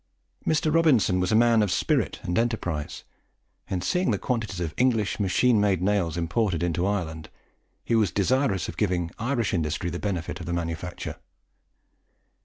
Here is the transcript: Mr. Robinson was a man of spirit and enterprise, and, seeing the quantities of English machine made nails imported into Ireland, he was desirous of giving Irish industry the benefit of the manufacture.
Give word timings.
Mr. 0.47 0.73
Robinson 0.73 1.19
was 1.19 1.31
a 1.31 1.35
man 1.35 1.61
of 1.61 1.69
spirit 1.69 2.19
and 2.23 2.35
enterprise, 2.39 3.03
and, 3.69 3.83
seeing 3.83 4.09
the 4.09 4.17
quantities 4.17 4.59
of 4.59 4.73
English 4.75 5.19
machine 5.19 5.61
made 5.61 5.79
nails 5.79 6.17
imported 6.17 6.63
into 6.63 6.87
Ireland, 6.87 7.29
he 7.85 7.93
was 7.93 8.09
desirous 8.09 8.67
of 8.67 8.77
giving 8.77 9.11
Irish 9.19 9.53
industry 9.53 9.91
the 9.91 9.99
benefit 9.99 10.39
of 10.39 10.47
the 10.47 10.53
manufacture. 10.53 11.17